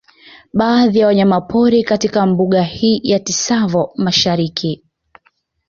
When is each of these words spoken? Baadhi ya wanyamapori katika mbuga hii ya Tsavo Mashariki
Baadhi 0.53 0.99
ya 0.99 1.07
wanyamapori 1.07 1.83
katika 1.83 2.25
mbuga 2.25 2.63
hii 2.63 3.01
ya 3.03 3.19
Tsavo 3.19 3.91
Mashariki 3.95 4.83